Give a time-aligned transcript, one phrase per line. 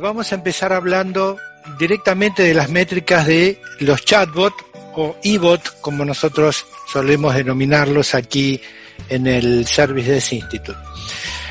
[0.00, 1.38] Vamos a empezar hablando
[1.78, 8.60] directamente de las métricas de los chatbots o e-bot, como nosotros solemos denominarlos aquí
[9.08, 10.78] en el Service Desk Institute.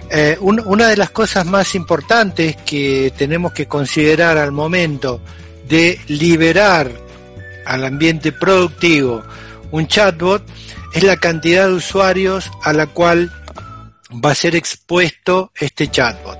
[0.09, 5.21] Eh, una de las cosas más importantes que tenemos que considerar al momento
[5.67, 6.89] de liberar
[7.65, 9.23] al ambiente productivo
[9.71, 10.43] un chatbot
[10.93, 13.31] es la cantidad de usuarios a la cual
[14.23, 16.37] va a ser expuesto este chatbot.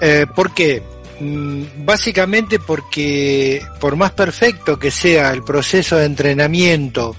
[0.00, 0.82] Eh, ¿Por qué?
[1.20, 7.14] Mm, básicamente porque por más perfecto que sea el proceso de entrenamiento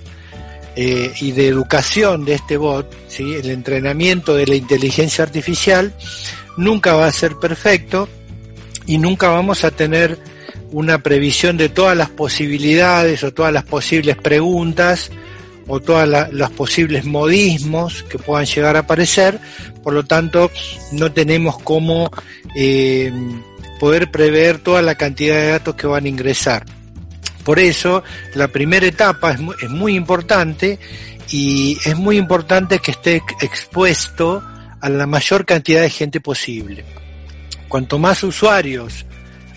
[0.76, 3.36] eh, y de educación de este bot, ¿sí?
[3.36, 5.94] el entrenamiento de la inteligencia artificial,
[6.58, 8.10] nunca va a ser perfecto
[8.88, 10.18] y nunca vamos a tener
[10.72, 15.12] una previsión de todas las posibilidades o todas las posibles preguntas
[15.68, 19.40] o todos los posibles modismos que puedan llegar a aparecer,
[19.84, 20.50] por lo tanto
[20.92, 22.10] no tenemos cómo
[22.56, 23.12] eh,
[23.82, 26.64] poder prever toda la cantidad de datos que van a ingresar.
[27.44, 28.04] Por eso,
[28.36, 30.78] la primera etapa es muy, importante
[31.32, 34.44] y es muy importante que esté expuesto
[34.80, 36.86] a la mayor cantidad de gente posible.
[37.68, 39.04] Cuanto más usuarios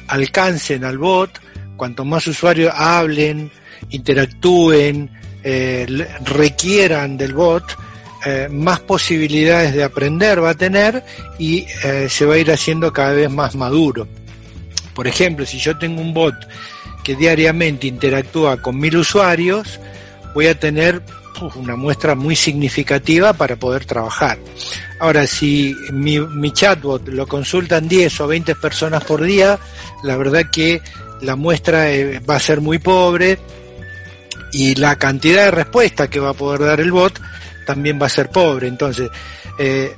[0.07, 1.39] alcancen al bot,
[1.77, 3.51] cuanto más usuarios hablen,
[3.91, 5.11] interactúen,
[5.43, 5.87] eh,
[6.25, 7.77] requieran del bot,
[8.27, 11.03] eh, más posibilidades de aprender va a tener
[11.39, 14.07] y eh, se va a ir haciendo cada vez más maduro.
[14.95, 16.35] Por ejemplo, si yo tengo un bot
[17.03, 19.79] que diariamente interactúa con mil usuarios,
[20.35, 21.03] voy a tener
[21.57, 24.39] una muestra muy significativa para poder trabajar.
[25.01, 29.59] Ahora, si mi, chatbot lo consultan 10 o 20 personas por día,
[30.03, 30.81] la verdad que
[31.21, 33.39] la muestra eh, va a ser muy pobre
[34.53, 37.21] y la cantidad de respuestas que va a poder dar el bot
[37.65, 38.69] también va a ser pobre.
[38.69, 39.11] Entonces,
[39.59, 39.95] eh,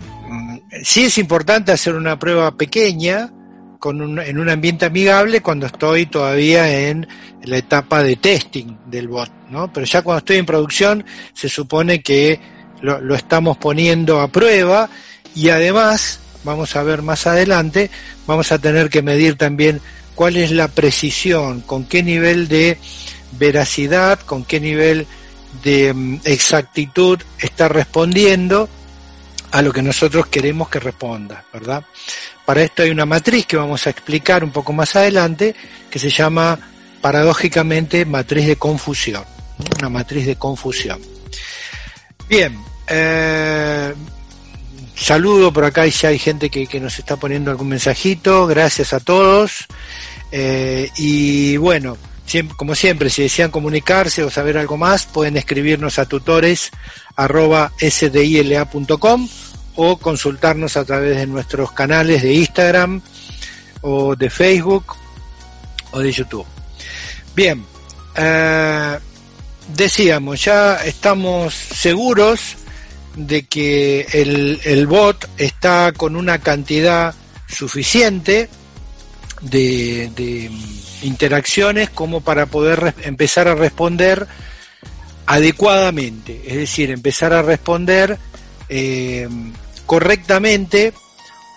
[0.83, 3.31] sí es importante hacer una prueba pequeña
[3.79, 7.07] con un, en un ambiente amigable cuando estoy todavía en
[7.43, 9.73] la etapa de testing del bot, ¿no?
[9.73, 12.41] Pero ya cuando estoy en producción se supone que
[12.81, 14.89] lo, lo estamos poniendo a prueba
[15.35, 17.91] y además, vamos a ver más adelante,
[18.27, 19.81] vamos a tener que medir también
[20.15, 22.79] cuál es la precisión, con qué nivel de
[23.39, 25.07] veracidad, con qué nivel
[25.63, 28.69] de mm, exactitud está respondiendo
[29.53, 31.85] a lo que nosotros queremos que responda, ¿verdad?
[32.45, 35.55] Para esto hay una matriz que vamos a explicar un poco más adelante,
[35.91, 36.59] que se llama
[37.01, 39.25] paradójicamente matriz de confusión,
[39.79, 41.01] una matriz de confusión.
[42.29, 43.95] Bien, eh,
[44.95, 48.93] saludo por acá y si hay gente que, que, nos está poniendo algún mensajito, gracias
[48.93, 49.67] a todos.
[50.33, 51.97] Eh, y bueno,
[52.57, 56.71] como siempre, si desean comunicarse o saber algo más, pueden escribirnos a tutores
[59.77, 63.01] o consultarnos a través de nuestros canales de Instagram
[63.83, 64.97] o de Facebook
[65.93, 66.47] o de YouTube.
[67.35, 67.65] Bien,
[68.17, 68.99] eh,
[69.75, 72.57] decíamos, ya estamos seguros
[73.15, 77.15] de que el, el bot está con una cantidad
[77.49, 78.49] suficiente
[79.43, 80.51] de, de
[81.03, 84.27] interacciones como para poder empezar a responder
[85.27, 88.17] adecuadamente, es decir, empezar a responder
[88.69, 89.29] eh,
[89.85, 90.93] correctamente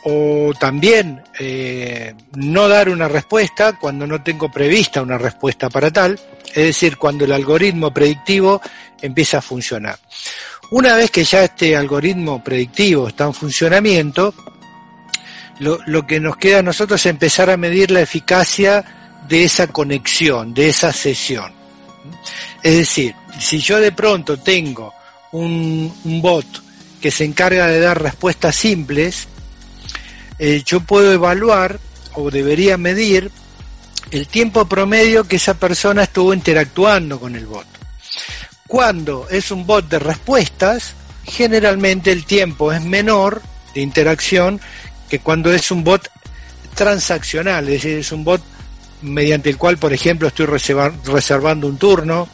[0.03, 6.19] o también eh, no dar una respuesta cuando no tengo prevista una respuesta para tal,
[6.47, 8.61] es decir, cuando el algoritmo predictivo
[9.01, 9.99] empieza a funcionar.
[10.71, 14.33] Una vez que ya este algoritmo predictivo está en funcionamiento,
[15.59, 18.98] lo, lo que nos queda a nosotros es empezar a medir la eficacia
[19.29, 21.53] de esa conexión, de esa sesión.
[22.63, 24.93] Es decir, si yo de pronto tengo
[25.31, 26.45] un, bot
[26.99, 29.27] que se encarga de dar respuestas simples,
[30.39, 31.79] eh, yo puedo evaluar
[32.15, 33.31] o debería medir
[34.11, 37.67] el tiempo promedio que esa persona estuvo interactuando con el bot.
[38.67, 43.41] Cuando es un bot de respuestas, generalmente el tiempo es menor
[43.75, 44.59] de interacción
[45.07, 46.09] que cuando es un bot
[46.73, 48.41] transaccional, es decir, es un bot
[49.01, 52.27] mediante el cual, por ejemplo, estoy reservando un turno,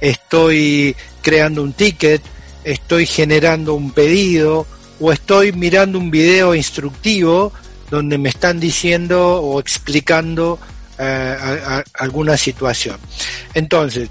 [0.00, 2.22] estoy creando un ticket,
[2.64, 4.66] estoy generando un pedido
[5.00, 7.52] o estoy mirando un video instructivo
[7.90, 10.58] donde me están diciendo o explicando
[10.98, 11.36] eh,
[11.94, 12.98] alguna situación.
[13.54, 14.08] Entonces,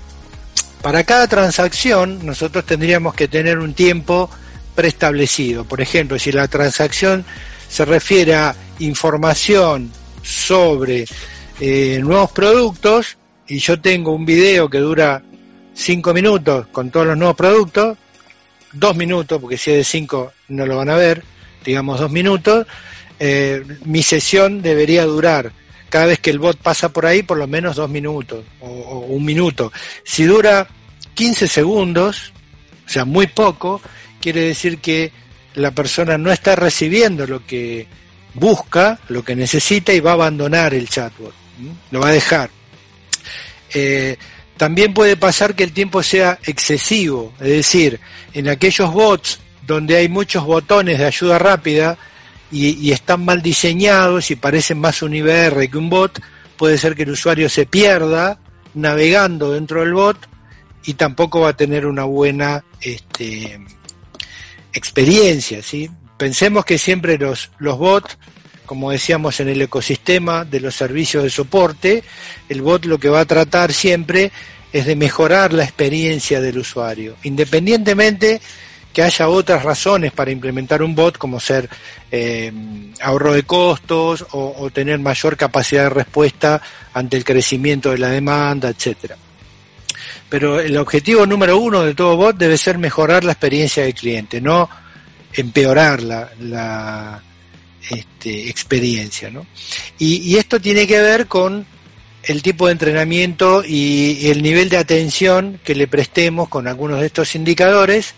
[0.81, 4.29] para cada transacción nosotros tendríamos que tener un tiempo
[4.75, 5.65] preestablecido.
[5.65, 7.25] Por ejemplo, si la transacción
[7.69, 9.91] se refiere a información
[10.23, 11.05] sobre
[11.59, 13.17] eh, nuevos productos
[13.47, 15.23] y yo tengo un video que dura
[15.73, 17.97] 5 minutos con todos los nuevos productos,
[18.73, 21.23] 2 minutos, porque si es de 5 no lo van a ver,
[21.63, 22.67] digamos 2 minutos,
[23.19, 25.51] eh, mi sesión debería durar
[25.89, 28.99] cada vez que el bot pasa por ahí, por lo menos dos minutos o, o
[28.99, 29.71] un minuto.
[30.03, 30.67] Si dura
[31.13, 32.33] 15 segundos,
[32.85, 33.81] o sea, muy poco,
[34.19, 35.11] quiere decir que
[35.55, 37.87] la persona no está recibiendo lo que
[38.33, 41.33] busca, lo que necesita y va a abandonar el chatbot,
[41.91, 42.49] lo va a dejar.
[43.73, 44.17] Eh,
[44.57, 47.99] también puede pasar que el tiempo sea excesivo, es decir,
[48.33, 51.97] en aquellos bots donde hay muchos botones de ayuda rápida
[52.51, 56.21] y, están mal diseñados y parecen más un IBR que un bot,
[56.55, 58.39] puede ser que el usuario se pierda
[58.73, 60.17] navegando dentro del bot
[60.85, 63.59] y tampoco va a tener una buena este,
[64.73, 65.89] experiencia, ¿sí?
[66.17, 68.17] Pensemos que siempre los, los bots,
[68.67, 72.03] como decíamos en el ecosistema de los servicios de soporte,
[72.49, 74.31] el bot lo que va a tratar siempre
[74.73, 78.41] es de mejorar la experiencia del usuario, independientemente
[78.93, 81.69] que haya otras razones para implementar un bot, como ser
[82.11, 82.51] eh,
[82.99, 86.61] ahorro de costos o, tener mayor capacidad de respuesta
[86.93, 89.15] ante el crecimiento de la demanda, etcétera.
[90.29, 94.41] Pero el objetivo número uno de todo bot debe ser mejorar la experiencia del cliente,
[94.41, 94.69] no
[95.31, 97.21] empeorar la
[97.89, 99.29] este, experiencia.
[99.29, 99.45] ¿no?
[99.97, 101.65] Y, esto tiene que ver con
[102.23, 107.07] el tipo de entrenamiento y, el nivel de atención que le prestemos con algunos de
[107.07, 108.13] estos indicadores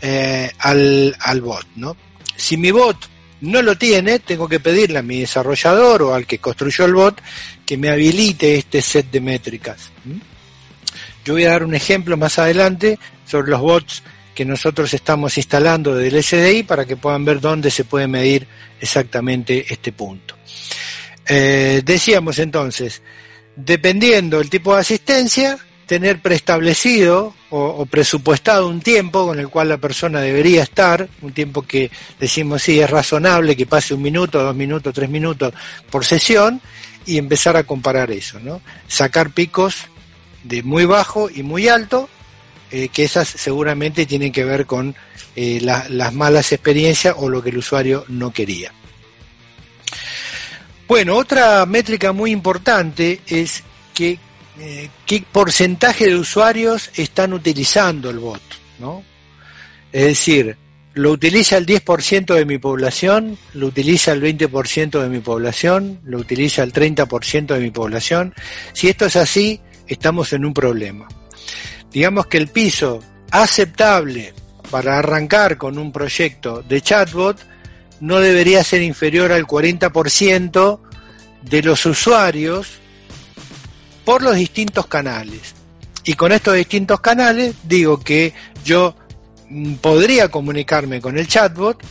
[0.00, 1.66] eh, al, al bot.
[1.76, 1.96] ¿no?
[2.36, 2.96] Si mi bot
[3.40, 7.20] no lo tiene, tengo que pedirle a mi desarrollador o al que construyó el bot
[7.64, 9.90] que me habilite este set de métricas.
[11.24, 14.02] Yo voy a dar un ejemplo más adelante sobre los bots
[14.38, 18.46] que nosotros estamos instalando del SDI para que puedan ver dónde se puede medir
[18.80, 20.36] exactamente este punto.
[21.26, 23.02] Eh, decíamos entonces,
[23.56, 29.70] dependiendo del tipo de asistencia, tener preestablecido o, o, presupuestado un tiempo con el cual
[29.70, 34.40] la persona debería estar, un tiempo que decimos sí es razonable que pase un minuto,
[34.40, 35.52] dos minutos, tres minutos
[35.90, 36.60] por sesión
[37.06, 38.60] y empezar a comparar eso, ¿no?
[38.86, 39.88] Sacar picos
[40.44, 42.08] de muy bajo y muy alto
[42.70, 44.94] eh, que esas seguramente tienen que ver con
[45.36, 48.72] eh, la, las malas experiencias o lo que el usuario no quería.
[50.86, 53.62] Bueno, otra métrica muy importante es
[53.94, 54.18] que
[54.58, 58.42] eh, qué porcentaje de usuarios están utilizando el bot,
[58.78, 59.02] ¿no?
[59.92, 60.56] Es decir,
[60.94, 66.18] lo utiliza el 10% de mi población, lo utiliza el 20% de mi población, lo
[66.18, 68.34] utiliza el 30% de mi población.
[68.72, 71.08] Si esto es así, estamos en un problema
[71.98, 73.00] digamos que el piso
[73.32, 74.32] aceptable
[74.70, 77.36] para arrancar con un proyecto de chatbot
[77.98, 80.78] no debería ser inferior al 40%
[81.42, 82.68] de los usuarios
[84.04, 85.56] por los distintos canales.
[86.04, 88.32] Y con estos distintos canales digo que
[88.64, 88.94] yo
[89.48, 91.82] mm, podría comunicarme con el chatbot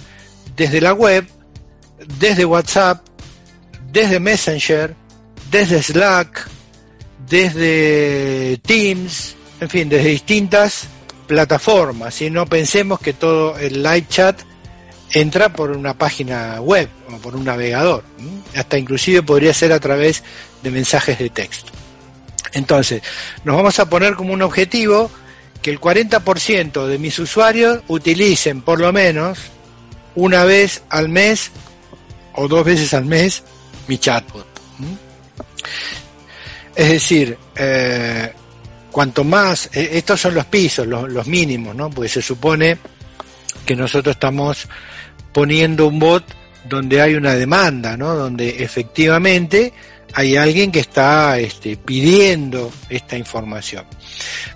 [0.55, 1.27] desde la web,
[2.17, 3.05] desde WhatsApp,
[3.91, 4.95] desde Messenger,
[5.51, 6.47] desde Slack,
[7.27, 10.87] desde Teams, en fin, desde distintas
[11.27, 14.39] plataformas, y no pensemos que todo el live chat
[15.11, 18.03] entra por una página web o por un navegador,
[18.55, 20.23] hasta inclusive podría ser a través
[20.61, 21.71] de mensajes de texto.
[22.53, 23.01] Entonces,
[23.43, 25.11] nos vamos a poner como un objetivo
[25.61, 29.39] que el 40% de mis usuarios utilicen por lo menos
[30.15, 31.51] una vez al mes
[32.33, 33.43] o dos veces al mes
[33.87, 34.45] mi chatbot.
[36.75, 38.31] Es decir, eh,
[38.97, 41.87] cuanto más, eh, estos son los pisos, los, mínimos, ¿no?
[41.87, 42.79] Porque se supone
[43.63, 44.67] que nosotros estamos
[45.31, 46.23] poniendo un bot
[46.67, 48.15] donde hay una demanda, ¿no?
[48.15, 49.71] Donde efectivamente
[50.15, 53.85] hay alguien que está este, pidiendo esta información.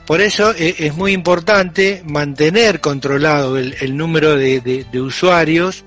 [0.08, 5.84] Por eso eh, es muy importante mantener controlado el, número de usuarios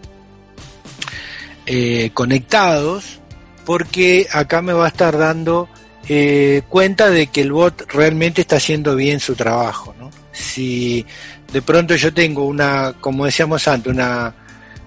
[1.67, 3.19] eh, conectados,
[3.65, 5.69] porque acá me va a estar dando
[6.09, 9.95] eh, cuenta de que el bot realmente está haciendo bien su trabajo.
[9.99, 10.11] ¿no?
[10.33, 11.05] Si
[11.53, 14.35] de pronto yo tengo una, como decíamos antes, una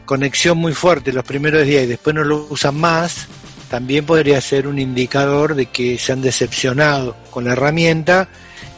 [0.06, 3.28] conexión muy fuerte los primeros días y después no lo usan más,
[3.70, 8.30] también podría ser un indicador de que se han decepcionado con la herramienta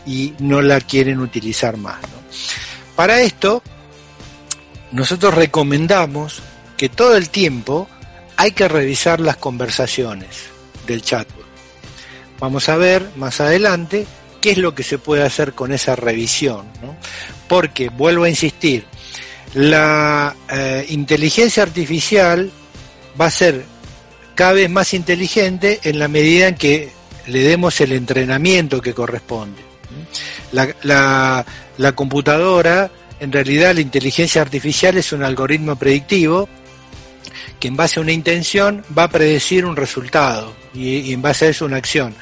[0.05, 1.99] y no la quieren utilizar más.
[2.95, 3.61] Para esto,
[4.91, 6.41] nosotros recomendamos
[6.77, 7.87] que todo el tiempo
[8.37, 10.45] hay que revisar las conversaciones
[10.87, 11.48] del chatbot.
[12.39, 14.05] Vamos a ver más adelante
[14.41, 16.95] qué es lo que se puede hacer con esa revisión, ¿no?
[17.47, 18.85] Porque, vuelvo a insistir,
[19.53, 22.51] la eh, inteligencia artificial
[23.19, 23.65] va a ser
[24.35, 26.91] cada vez más inteligente en la medida en que
[27.27, 29.61] le demos el entrenamiento que corresponde.
[30.83, 31.45] La,
[31.95, 36.47] computadora, en realidad la inteligencia artificial es un algoritmo predictivo
[37.59, 41.49] que en base a una intención va a predecir un resultado y, en base a
[41.49, 42.15] eso una acción.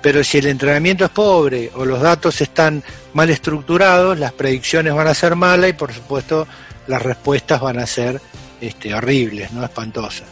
[0.00, 2.82] Pero si el entrenamiento es pobre o los datos están
[3.12, 6.46] mal estructurados, las predicciones van a ser malas y por supuesto
[6.88, 8.20] las respuestas van a ser
[8.60, 10.26] este, horribles, no espantosas.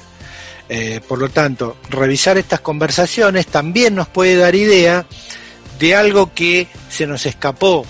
[0.69, 5.05] Eh, por lo tanto, revisar estas conversaciones también nos puede dar idea
[5.81, 7.85] de algo que se nos escapó.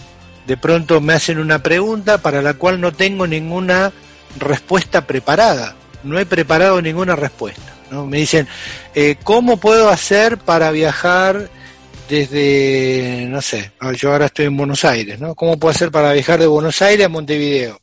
[0.47, 3.93] De pronto me hacen una pregunta para la cual no tengo ninguna
[4.39, 5.75] respuesta preparada.
[6.03, 7.70] No he preparado ninguna respuesta.
[7.90, 8.47] Me dicen,
[8.94, 11.50] eh, ¿cómo puedo hacer para viajar
[12.09, 15.35] desde, no sé, yo ahora estoy en Buenos Aires, ¿no?
[15.35, 17.80] ¿Cómo puedo hacer para viajar de Buenos Aires a Montevideo?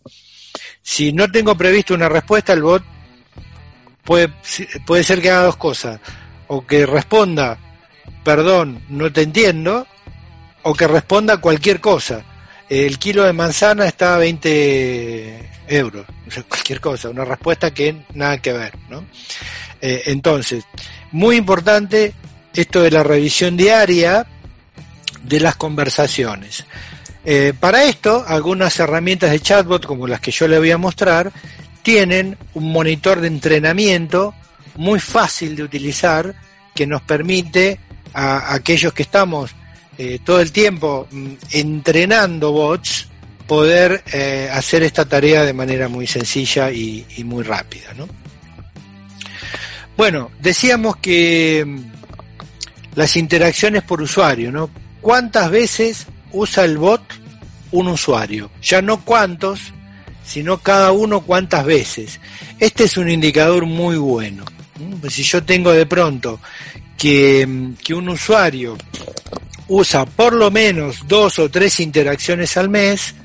[0.81, 2.83] Si no tengo previsto una respuesta, el bot
[4.03, 4.29] puede,
[4.85, 5.99] puede ser que haga dos cosas.
[6.47, 7.57] O que responda,
[8.23, 9.85] perdón, no te entiendo,
[10.63, 12.23] o que responda cualquier cosa.
[12.69, 16.05] El kilo de manzana está a 20 euros,
[16.47, 19.05] cualquier cosa, una respuesta que nada que ver, ¿no?
[19.81, 20.63] Eh, entonces,
[21.11, 22.13] muy importante
[22.53, 24.25] esto de la revisión diaria
[25.23, 26.65] de las conversaciones.
[27.25, 31.31] Eh, para esto, algunas herramientas de chatbot, como las que yo le voy a mostrar,
[31.83, 34.33] tienen un monitor de entrenamiento
[34.75, 36.33] muy fácil de utilizar
[36.73, 37.79] que nos permite
[38.13, 39.51] a aquellos que estamos
[39.97, 43.07] eh, todo el tiempo mm, entrenando bots,
[43.47, 47.93] poder eh, hacer esta tarea de manera muy sencilla y, muy rápida.
[49.97, 51.79] Bueno, decíamos que mm,
[52.95, 54.69] las interacciones por usuario, ¿no?
[55.01, 57.01] ¿Cuántas veces usa el bot
[57.71, 58.51] un usuario?
[58.61, 59.73] Ya no cuántos,
[60.23, 62.19] sino cada uno cuántas veces.
[62.59, 64.45] Este es un indicador muy bueno.
[65.01, 66.39] Pues si yo tengo de pronto
[66.95, 68.77] que, mm, que un usuario
[69.67, 73.15] usa por lo menos dos o tres interacciones al mes,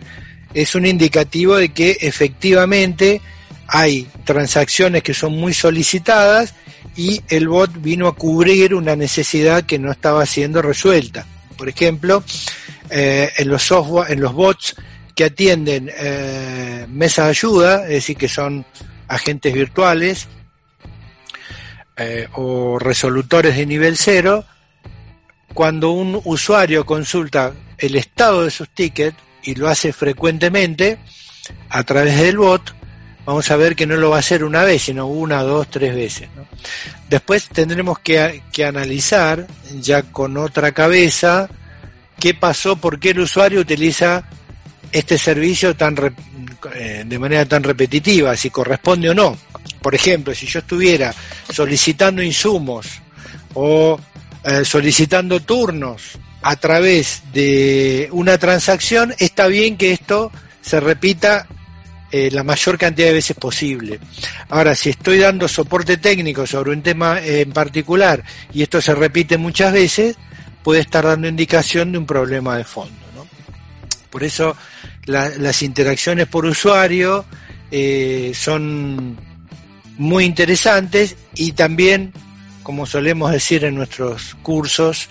[0.54, 3.20] es un indicativo de que efectivamente
[3.74, 6.54] hay transacciones que son muy solicitadas
[6.94, 11.26] y el bot vino a cubrir una necesidad que no estaba siendo resuelta.
[11.56, 12.22] Por ejemplo,
[12.90, 14.76] eh, en los software, en los bots
[15.14, 18.66] que atienden eh, mesa de ayuda, es decir, que son
[19.08, 20.28] agentes virtuales
[21.96, 24.44] eh, o resolutores de nivel cero,
[25.54, 30.98] cuando un usuario consulta el estado de sus tickets y lo hace frecuentemente
[31.70, 32.81] a través del bot,
[33.24, 35.94] vamos a ver que no lo va a hacer una vez, sino una, dos, tres
[35.94, 36.28] veces.
[37.08, 39.46] Después tendremos que, que, analizar
[39.80, 41.48] ya con otra cabeza
[42.18, 44.24] qué pasó, por qué el usuario utiliza
[44.90, 45.74] este servicio
[46.74, 49.36] eh, de manera tan repetitiva, si corresponde o no.
[49.80, 51.14] Por ejemplo, si yo estuviera
[51.50, 52.86] solicitando insumos
[53.54, 53.98] o
[54.44, 61.46] eh, solicitando turnos a través de una transacción, está bien que esto se repita
[62.12, 63.98] eh, la mayor cantidad de veces posible.
[64.50, 69.38] Ahora, si estoy dando soporte técnico sobre un tema en particular y esto se repite
[69.38, 70.16] muchas veces,
[70.62, 72.94] puede estar dando indicación de un problema de fondo.
[74.10, 74.54] Por eso
[75.06, 77.24] las interacciones por usuario
[77.70, 79.18] eh, son
[79.96, 82.12] muy interesantes y también
[82.62, 85.08] como solemos decir en nuestros cursos,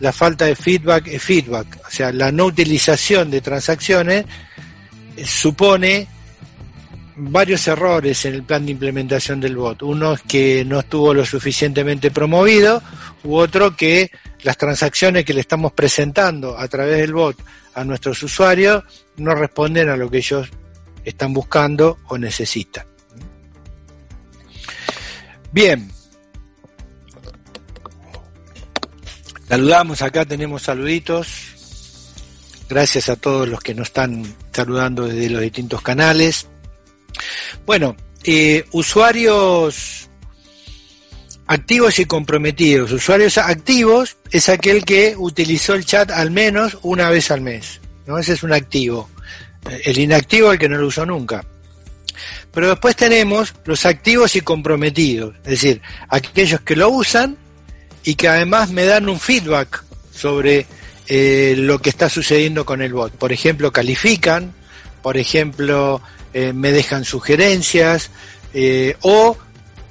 [0.00, 1.78] la falta de feedback es feedback.
[1.86, 4.24] O sea, la no utilización de transacciones
[5.16, 6.08] eh, supone
[7.16, 9.82] varios errores en el plan de implementación del bot.
[9.82, 12.82] Uno es que no estuvo lo suficientemente promovido,
[13.22, 14.10] u otro que
[14.42, 17.36] las transacciones que le estamos presentando a través del bot
[17.74, 18.84] a nuestros usuarios
[19.16, 20.48] no responden a lo que ellos
[21.04, 22.86] están buscando o necesitan.
[25.52, 25.90] Bien,
[29.48, 31.28] Saludamos, acá tenemos saluditos.
[32.68, 36.48] Gracias a todos los que nos están saludando desde los distintos canales.
[37.66, 40.08] Bueno, eh, usuarios
[41.46, 42.92] activos y comprometidos.
[42.92, 47.80] Usuarios activos es aquel que utilizó el chat al menos una vez al mes.
[48.06, 48.18] ¿no?
[48.18, 49.08] Ese es un activo.
[49.84, 51.44] El inactivo el que no lo usó nunca.
[52.52, 57.36] Pero después tenemos los activos y comprometidos, es decir, aquellos que lo usan
[58.04, 59.82] y que además me dan un feedback
[60.14, 60.66] sobre
[61.08, 63.12] eh, lo que está sucediendo con el bot.
[63.12, 64.54] Por ejemplo, califican,
[65.02, 66.00] por ejemplo,
[66.34, 68.10] eh, me dejan sugerencias
[68.52, 69.38] eh, o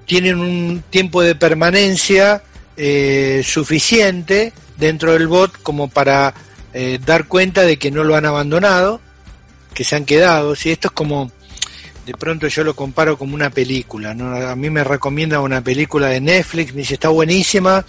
[0.06, 2.44] tienen un tiempo de permanencia
[3.44, 6.34] suficiente dentro del bot como para
[7.06, 9.00] dar cuenta de que no lo han abandonado,
[9.74, 10.56] que se han quedado.
[10.56, 11.32] Si esto es como
[12.06, 16.22] de pronto yo lo comparo como una película, A mí me recomienda una película de
[16.22, 17.86] Netflix, me dice, está buenísima,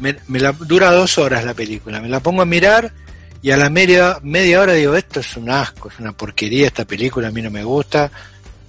[0.00, 2.92] me, la, dura dos horas la película, me la pongo a mirar
[3.46, 6.84] y a la media, media hora digo, esto es un asco, es una porquería esta
[6.84, 8.10] película, a mí no me gusta,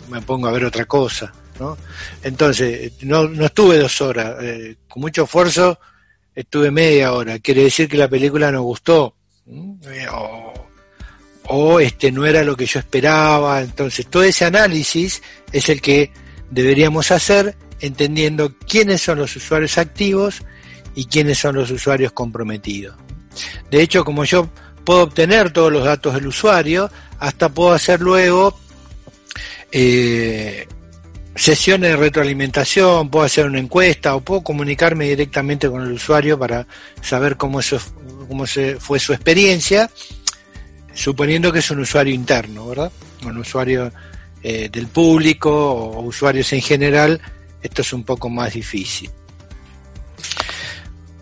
[0.07, 1.33] me pongo a ver otra cosa.
[1.59, 1.75] ¿no?
[2.21, 5.79] Entonces, no, no estuve dos horas, eh, con mucho esfuerzo
[6.35, 9.15] estuve media hora, quiere decir que la película no gustó,
[10.11, 10.53] o,
[11.47, 16.11] o este no era lo que yo esperaba, entonces todo ese análisis es el que
[16.51, 20.43] deberíamos hacer entendiendo quiénes son los usuarios activos
[20.93, 22.95] y quiénes son los usuarios comprometidos.
[23.69, 24.49] De hecho, como yo
[24.87, 26.89] puedo obtener todos los datos del usuario,
[27.19, 28.57] hasta puedo hacer luego
[29.69, 30.65] eh,
[31.35, 36.65] sesiones de retroalimentación, puedo hacer una encuesta o puedo comunicarme directamente con el usuario para
[37.01, 39.91] saber cómo, se fue su experiencia,
[40.93, 42.91] suponiendo que es un usuario interno, ¿verdad?
[43.25, 43.91] Un usuario
[44.41, 47.19] eh, del público o usuarios en general,
[47.61, 49.09] esto es un poco más difícil.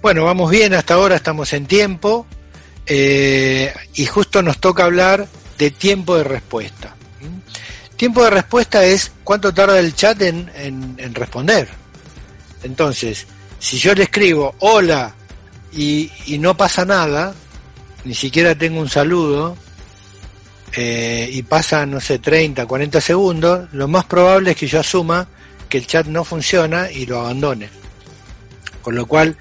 [0.03, 2.27] Bueno, vamos bien, hasta ahora estamos en tiempo
[2.85, 5.27] eh, y justo nos toca hablar
[5.57, 6.95] de tiempo de respuesta.
[7.97, 11.69] Tiempo de respuesta es cuánto tarda el chat en, en, responder.
[12.63, 13.25] Entonces,
[13.57, 15.15] si yo le escribo hola
[15.71, 17.33] y, y, no pasa nada,
[18.03, 19.55] ni siquiera tengo un saludo,
[20.77, 25.27] eh, y pasa, no sé, 30, 40 segundos, lo más probable es que yo asuma
[25.69, 27.69] que el chat no funciona y lo abandone.
[28.81, 29.37] Con lo cual,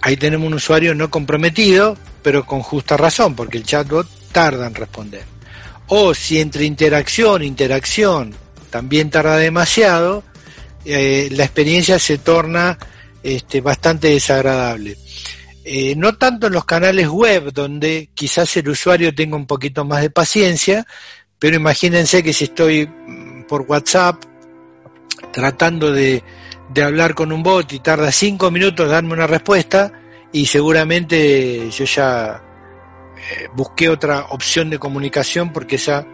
[0.00, 4.74] ahí tenemos un usuario no comprometido, pero con justa razón, porque el chatbot tarda en
[4.74, 5.24] responder.
[5.88, 8.34] O si entre interacción interacción
[8.70, 10.22] también tarda demasiado,
[10.84, 12.78] eh, la experiencia se torna
[13.22, 14.96] este, bastante desagradable.
[15.64, 20.00] Eh, no tanto en los canales web, donde quizás el usuario tenga un poquito más
[20.00, 20.86] de paciencia,
[21.38, 24.22] pero imagínense que si estoy mm, por WhatsApp
[25.32, 26.22] tratando de,
[26.72, 29.92] de hablar con un bot y tarda cinco minutos darme una respuesta
[30.32, 32.42] y seguramente yo ya
[33.16, 36.06] eh, busqué otra opción de comunicación porque esa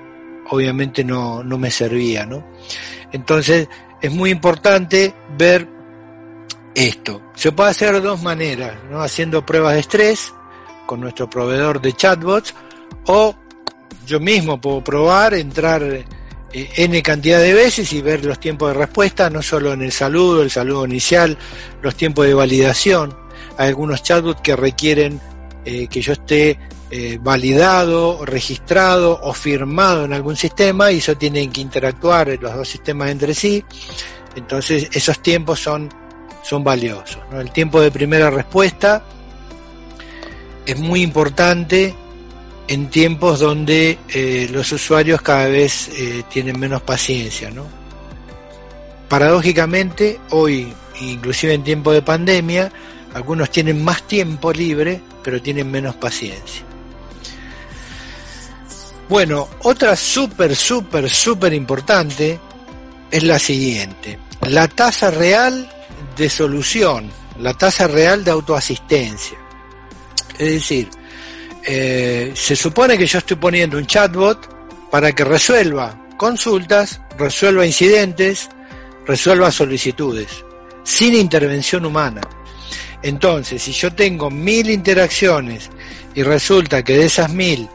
[0.50, 2.44] obviamente no, no me servía, ¿no?
[3.12, 3.68] Entonces
[4.00, 5.68] es muy importante ver
[6.75, 7.23] esto.
[7.35, 9.00] Se puede hacer de dos maneras, ¿no?
[9.00, 10.32] Haciendo pruebas de estrés
[10.87, 12.54] con nuestro proveedor de chatbots
[13.06, 13.34] o
[14.06, 16.04] yo mismo puedo probar, entrar eh,
[16.52, 20.43] N cantidad de veces y ver los tiempos de respuesta, no solo en el saludo,
[20.43, 21.36] el saludo inicial,
[21.82, 23.25] los tiempos de validación.
[23.56, 25.21] Algunos chatbots que requieren
[25.64, 26.58] eh, que yo esté
[26.90, 32.69] eh, validado, registrado o firmado en algún sistema y eso tienen que interactuar los dos
[32.69, 33.64] sistemas entre sí.
[34.36, 35.88] Entonces esos tiempos son,
[36.42, 37.19] son valiosos.
[37.32, 39.02] El tiempo de primera respuesta
[40.64, 41.95] es muy importante
[42.69, 45.90] en tiempos donde eh, los usuarios cada vez
[46.28, 47.50] tienen menos paciencia.
[47.50, 47.64] ¿no?
[49.08, 52.73] Paradójicamente, hoy, inclusive en tiempo de pandemia,
[53.16, 56.62] algunos tienen más tiempo libre, pero tienen menos paciencia.
[59.08, 62.38] Bueno, otra súper, súper, súper importante
[63.10, 64.18] es la siguiente.
[64.42, 65.66] La tasa real
[66.14, 69.38] de solución, la tasa real de autoasistencia.
[70.38, 70.90] Es decir,
[71.64, 78.50] eh, se supone que yo estoy poniendo un chatbot para que resuelva consultas, resuelva incidentes,
[79.06, 80.44] resuelva solicitudes,
[80.84, 82.20] sin intervención humana.
[83.02, 85.71] Entonces, si yo tengo mil interacciones
[86.15, 87.69] y resulta que de esas mil,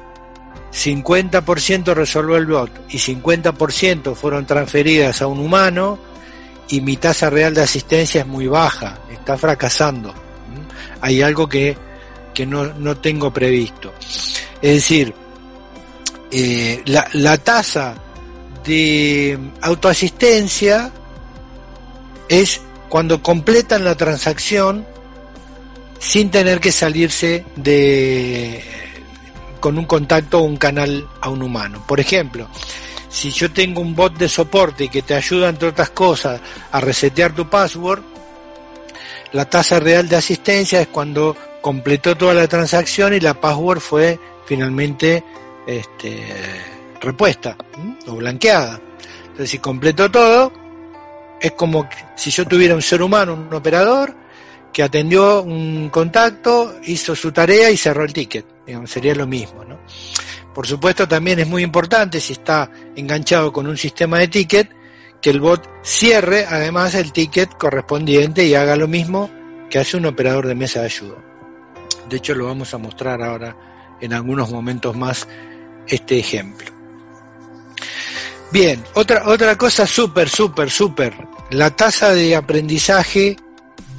[0.73, 5.99] 50% resolvió el bot y 50% fueron transferidas a un humano
[6.69, 10.13] y mi tasa real de asistencia es muy baja, está fracasando.
[11.01, 11.75] Hay algo que
[12.33, 13.93] que no, no tengo previsto.
[14.61, 15.13] Es decir,
[16.31, 17.95] eh, la, la tasa
[18.63, 20.91] de autoasistencia
[22.29, 24.85] es cuando completan la transacción
[26.01, 28.59] sin tener que salirse de
[29.59, 31.83] con un contacto o un canal a un humano.
[31.87, 32.47] Por ejemplo,
[33.07, 37.35] si yo tengo un bot de soporte que te ayuda, entre otras cosas, a resetear
[37.35, 38.01] tu password,
[39.31, 44.19] la tasa real de asistencia es cuando completó toda la transacción y la password fue
[44.47, 45.23] finalmente
[45.67, 46.25] este,
[46.99, 47.55] repuesta
[48.07, 48.81] o blanqueada.
[49.25, 50.51] Entonces, si completó todo,
[51.39, 54.15] es como si yo tuviera un ser humano, un operador,
[54.73, 58.45] que atendió un contacto, hizo su tarea y cerró el ticket.
[58.85, 59.63] sería lo mismo.
[59.65, 59.79] ¿no?
[60.53, 64.69] Por supuesto, también es muy importante, si está enganchado con un sistema de ticket,
[65.21, 69.29] que el bot cierre además el ticket correspondiente y haga lo mismo
[69.69, 71.17] que hace un operador de mesa de ayuda.
[72.09, 73.55] De hecho, lo vamos a mostrar ahora
[74.01, 75.27] en algunos momentos más
[75.87, 76.71] este ejemplo.
[78.51, 81.13] Bien, otra, otra cosa súper, súper, súper,
[81.51, 83.37] la tasa de aprendizaje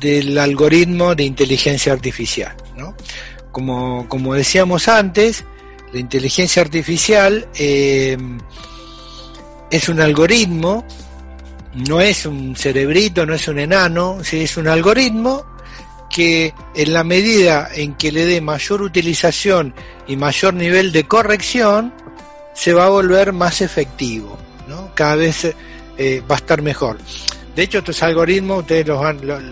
[0.02, 2.54] del algoritmo de inteligencia artificial.
[2.76, 2.94] ¿no?
[3.50, 5.44] Como, como decíamos antes,
[5.92, 8.18] la inteligencia artificial eh,
[9.70, 10.84] es un algoritmo
[11.74, 15.46] no es un cerebrito, no es un enano, es un algoritmo
[16.10, 19.74] que en la medida en que le dé mayor utilización
[20.06, 21.94] y mayor nivel de corrección,
[22.54, 24.38] se va a volver más efectivo,
[24.68, 24.94] ¿no?
[24.94, 25.54] cada vez
[25.96, 26.98] eh, va a estar mejor.
[27.56, 29.42] De hecho, estos algoritmos ustedes los, los,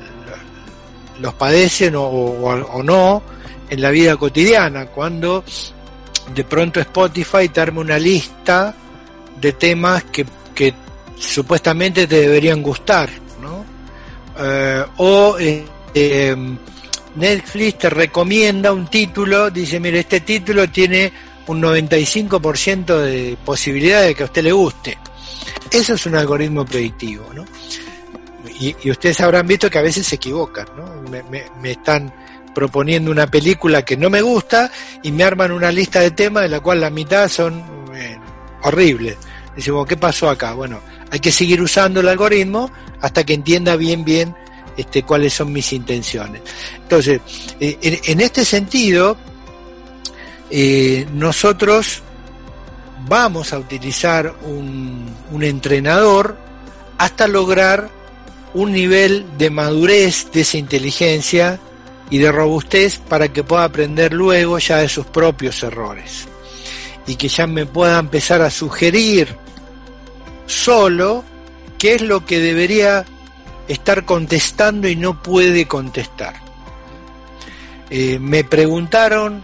[1.34, 3.22] padecen o, no
[3.68, 5.44] en la vida cotidiana, cuando
[6.34, 8.74] de pronto Spotify te arma una lista
[9.40, 10.74] de temas que, que
[11.16, 13.08] supuestamente te deberían gustar,
[13.40, 13.64] ¿no?
[14.38, 16.58] Eh, o eh, em,
[17.16, 21.12] Netflix te recomienda un título, dice, mire, este título tiene
[21.46, 24.98] un 95% de posibilidad de que a usted le guste.
[25.70, 27.44] Eso es un algoritmo predictivo, ¿no?
[28.60, 31.10] Y, ustedes habrán visto que a veces se equivocan, ¿no?
[31.30, 32.12] Me, están
[32.54, 34.70] proponiendo una película que no me gusta
[35.02, 37.64] y me arman una lista de temas de la cual la mitad son
[38.62, 39.16] horribles.
[39.56, 40.52] Decimos, ¿qué pasó acá?
[40.52, 42.70] Bueno, hay que seguir usando el algoritmo
[43.00, 44.34] hasta que entienda bien, bien
[44.76, 46.42] este, cuáles son mis intenciones.
[46.76, 47.20] Entonces,
[47.58, 49.16] eh, en, este sentido,
[50.50, 52.02] eh, nosotros
[53.06, 56.38] vamos a utilizar un, un entrenador
[56.98, 57.90] hasta lograr
[58.54, 61.60] un nivel de madurez de esa inteligencia
[62.10, 66.26] y de robustez para que pueda aprender luego ya de sus propios errores
[67.06, 69.36] y que ya me pueda empezar a sugerir
[70.46, 71.24] solo
[71.78, 73.04] qué es lo que debería
[73.68, 76.34] estar contestando y no puede contestar.
[77.88, 79.42] Eh, me preguntaron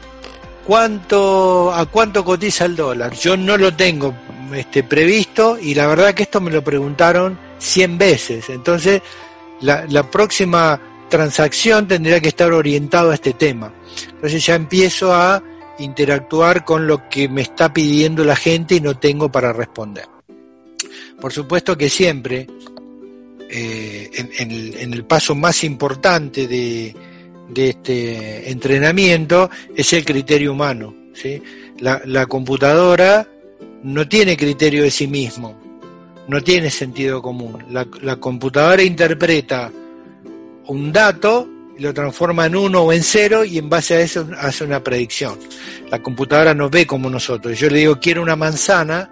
[0.65, 3.15] cuánto a cuánto cotiza el dólar.
[3.15, 4.15] Yo no lo tengo
[4.55, 8.49] este, previsto y la verdad que esto me lo preguntaron 100 veces.
[8.51, 9.03] Entonces,
[9.61, 13.73] la, la próxima transacción tendría que estar orientado a este tema.
[14.15, 15.43] Entonces ya empiezo a
[15.79, 20.07] interactuar con lo que me está pidiendo la gente y no tengo para responder.
[21.21, 22.47] Por supuesto que siempre,
[23.51, 26.95] eh, en, el, paso más importante de,
[27.55, 30.95] este entrenamiento, es el criterio humano.
[31.15, 31.43] ¿sí?
[31.79, 33.27] La, computadora
[33.83, 35.59] no tiene criterio de sí mismo,
[36.29, 37.65] no tiene sentido común.
[37.71, 39.71] La, computadora interpreta
[40.67, 44.65] un dato lo transforma en uno o en cero y en base a eso hace
[44.65, 45.39] una predicción.
[45.91, 47.59] La computadora no ve como nosotros.
[47.59, 49.11] Yo le digo quiero una manzana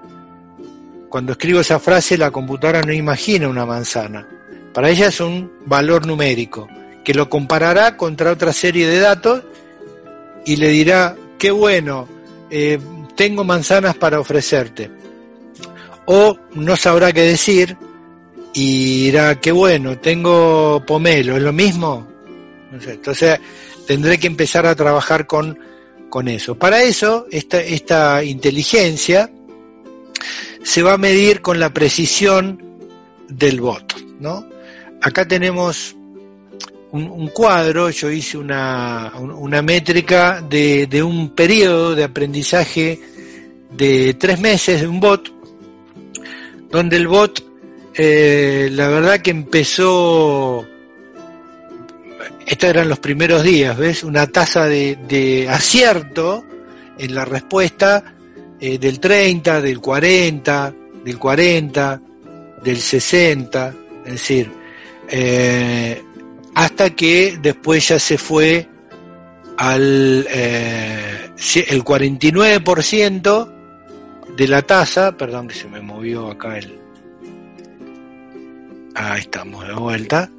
[1.14, 4.26] cuando escribo esa frase, la computadora no imagina una manzana.
[4.72, 6.66] Para ella es un valor numérico,
[7.04, 9.44] que lo comparará contra otra serie de datos
[10.44, 12.08] y le dirá, qué bueno,
[12.50, 12.80] eh,
[13.14, 14.90] tengo manzanas para ofrecerte.
[16.06, 17.76] O no sabrá qué decir
[18.52, 22.06] y dirá, qué bueno, tengo pomelo, ¿es lo mismo?
[22.86, 23.38] entonces
[23.86, 25.58] tendré que empezar a trabajar con,
[26.08, 26.56] con eso.
[26.56, 29.30] Para eso, esta, esta inteligencia
[30.62, 32.62] se va a medir con la precisión
[33.28, 34.46] del voto, ¿no?
[35.02, 35.94] Acá tenemos
[36.92, 43.00] un, cuadro, yo hice una, una métrica de, de, un periodo de aprendizaje
[43.72, 45.33] de tres meses de un bot,
[46.74, 47.40] donde el bot,
[47.94, 50.66] eh, la verdad que empezó,
[52.44, 54.02] estos eran los primeros días, ¿ves?
[54.02, 56.44] Una tasa de, acierto
[56.98, 58.16] en la respuesta
[58.58, 62.00] eh, del 30, del 40, del 40,
[62.64, 63.74] del 60,
[64.06, 64.50] es decir,
[65.08, 66.02] eh,
[66.56, 68.66] hasta que después ya se fue
[69.58, 73.53] al el 49%
[74.36, 76.78] de la tasa, perdón que se me movió acá el...
[78.94, 80.30] Ahí estamos de vuelta.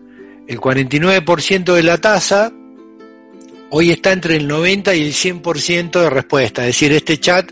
[0.47, 2.51] El 49% de la tasa
[3.69, 6.61] hoy está entre el 90 y el 100% de respuesta.
[6.61, 7.51] Es decir, este chat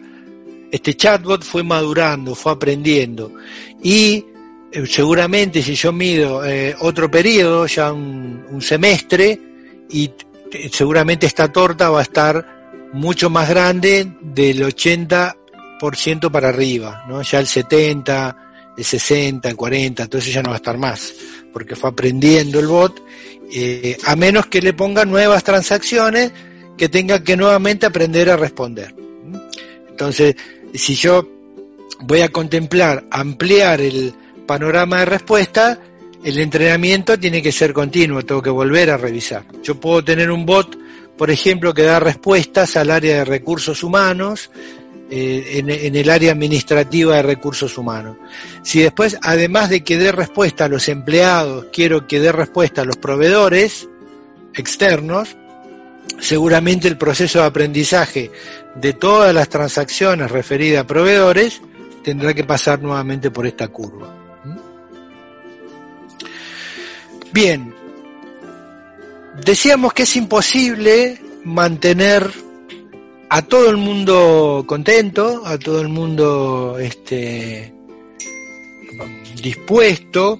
[0.74, 3.32] este chatbot fue madurando, fue aprendiendo.
[3.84, 4.26] Y
[4.72, 9.40] eh, seguramente si yo mido eh, otro periodo, ya un, semestre,
[9.88, 10.10] y
[10.72, 15.36] seguramente esta torta va a estar mucho más grande del 80%
[16.32, 17.22] para arriba, ¿no?
[17.22, 18.38] Ya el 70,
[18.78, 21.14] el 60, el 40, entonces ya no va a estar más,
[21.52, 23.02] porque fue aprendiendo el bot,
[23.52, 26.32] eh, a menos que le ponga nuevas transacciones
[26.78, 28.96] que tenga que nuevamente aprender a responder.
[29.90, 30.36] Entonces,
[30.74, 31.28] si yo
[32.00, 34.14] voy a contemplar ampliar el
[34.48, 35.80] panorama de respuesta,
[36.24, 39.46] el entrenamiento tiene que ser continuo, tengo que volver a revisar.
[39.62, 40.78] Yo puedo tener un bot,
[41.18, 44.50] por ejemplo, que da respuestas al área de recursos humanos,
[45.16, 48.18] eh, en, el área administrativa de recursos humanos.
[48.64, 52.86] Si después, además de que dé respuesta a los empleados, quiero que dé respuesta a
[52.86, 53.88] los proveedores
[54.56, 55.38] externos,
[56.20, 58.32] seguramente el proceso de aprendizaje
[58.74, 61.62] de todas las transacciones referidas a proveedores
[62.04, 64.12] tendrá que pasar nuevamente por esta curva.
[67.32, 67.72] Bien,
[69.46, 72.32] decíamos que es imposible mantener
[73.34, 77.74] a todo el mundo contento, a todo el mundo este,
[79.42, 80.40] dispuesto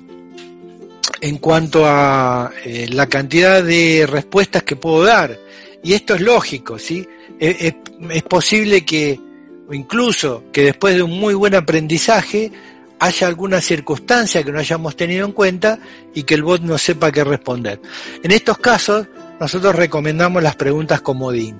[1.20, 5.40] en cuanto a eh, la cantidad de respuestas que puedo dar.
[5.82, 7.08] Y esto es lógico, ¿sí?
[7.40, 7.74] Es,
[8.12, 9.20] es posible que,
[9.68, 12.52] o incluso que después de un muy buen aprendizaje,
[13.00, 15.80] haya alguna circunstancia que no hayamos tenido en cuenta
[16.14, 17.82] y que el bot no sepa qué responder.
[18.22, 19.08] En estos casos,
[19.40, 21.60] nosotros recomendamos las preguntas comodín.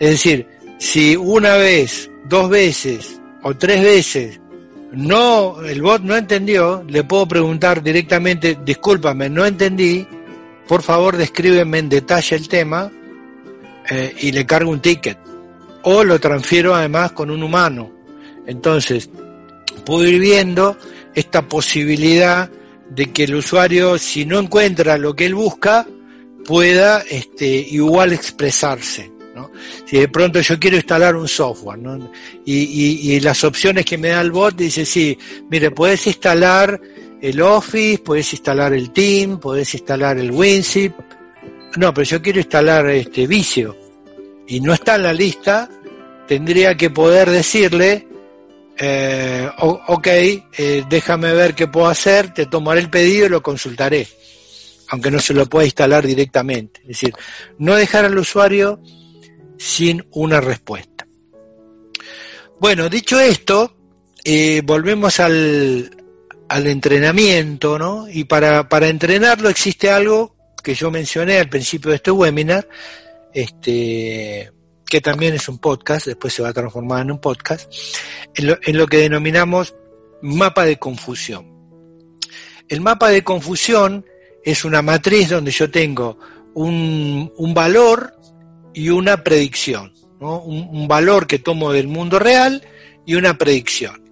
[0.00, 0.48] Es decir,
[0.84, 4.40] si una vez, dos veces o tres veces
[4.92, 10.06] no, el bot no entendió, le puedo preguntar directamente, discúlpame, no entendí,
[10.68, 12.92] por favor descríbeme en detalle el tema
[13.88, 15.18] eh, y le cargo un ticket.
[15.84, 17.90] O lo transfiero además con un humano.
[18.46, 19.08] Entonces,
[19.86, 20.76] puedo ir viendo
[21.14, 22.50] esta posibilidad
[22.90, 25.86] de que el usuario, si no encuentra lo que él busca,
[26.44, 29.13] pueda este, igual expresarse.
[29.84, 31.80] Si de pronto yo quiero instalar un software,
[32.44, 35.18] y, las opciones que me da el bot dice, sí,
[35.50, 36.80] mire, puedes instalar
[37.20, 40.92] el Office, puedes instalar el Team, puedes instalar el WinZip.
[41.76, 43.76] No, pero yo quiero instalar este Vicio
[44.46, 45.68] y no está en la lista,
[46.28, 48.06] tendría que poder decirle,
[48.76, 54.06] eh, ok, eh, déjame ver qué puedo hacer, te tomaré el pedido y lo consultaré,
[54.88, 56.80] aunque no se lo pueda instalar directamente.
[56.82, 57.14] Es decir,
[57.58, 58.80] no dejar al usuario
[59.58, 61.06] sin una respuesta.
[62.60, 63.76] Bueno, dicho esto,
[64.24, 65.90] eh, volvemos al,
[66.48, 68.08] al, entrenamiento, ¿no?
[68.08, 72.66] Y para, para entrenarlo existe algo que yo mencioné al principio de este webinar,
[73.34, 74.50] este,
[74.86, 77.70] que también es un podcast, después se va a transformar en un podcast,
[78.34, 79.74] en lo, en lo que denominamos
[80.22, 81.52] mapa de confusión.
[82.68, 84.06] El mapa de confusión
[84.42, 86.18] es una matriz donde yo tengo
[86.54, 88.13] un, un valor
[88.74, 92.62] y una predicción, un, valor que tomo del mundo real
[93.06, 94.02] y una predicción,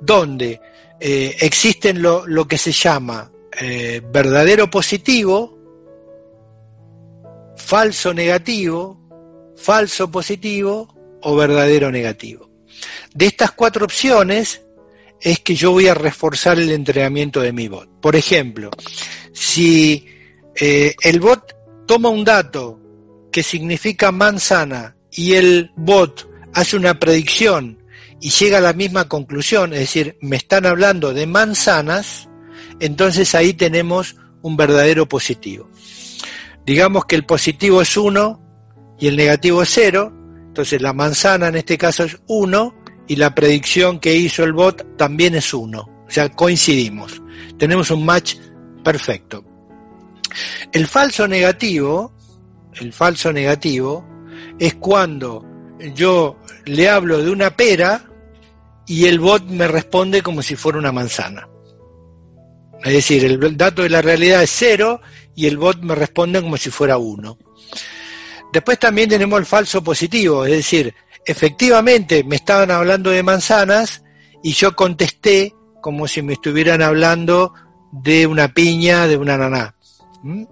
[0.00, 0.60] donde
[1.00, 5.58] eh, existen lo, que se llama eh, verdadero positivo,
[7.56, 9.00] falso negativo,
[9.56, 12.50] falso positivo o verdadero negativo.
[13.14, 14.62] De estas cuatro opciones
[15.20, 17.88] es que yo voy a reforzar el entrenamiento de mi bot.
[18.00, 18.70] Por ejemplo,
[19.32, 20.06] si
[20.54, 21.54] eh, el bot
[21.86, 22.83] toma un dato
[23.34, 27.82] que significa manzana y el bot hace una predicción
[28.20, 32.28] y llega a la misma conclusión, es decir, me están hablando de manzanas,
[32.78, 35.68] entonces ahí tenemos un verdadero positivo.
[36.64, 38.40] Digamos que el positivo es 1
[39.00, 40.12] y el negativo es 0,
[40.46, 42.74] entonces la manzana en este caso es 1
[43.08, 45.80] y la predicción que hizo el bot también es 1.
[45.80, 47.20] O sea, coincidimos.
[47.58, 48.36] Tenemos un match
[48.84, 49.44] perfecto.
[50.72, 52.13] El falso negativo
[52.80, 54.06] el falso negativo,
[54.58, 55.44] es cuando
[55.94, 58.04] yo le hablo de una pera
[58.86, 61.48] y el bot me responde como si fuera una manzana.
[62.82, 65.00] Es decir, el dato de la realidad es cero
[65.34, 67.38] y el bot me responde como si fuera uno.
[68.52, 74.02] Después también tenemos el falso positivo, es decir, efectivamente me estaban hablando de manzanas
[74.42, 77.54] y yo contesté como si me estuvieran hablando
[77.90, 79.74] de una piña, de una naná.
[80.22, 80.44] ¿Mm?